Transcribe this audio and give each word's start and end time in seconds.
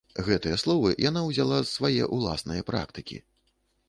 Гэтыя 0.27 0.55
словы 0.61 0.93
яна 1.09 1.21
ўзяла 1.25 1.59
з 1.63 1.69
свае 1.73 2.03
ўласнае 2.15 2.57
практыкі. 2.71 3.19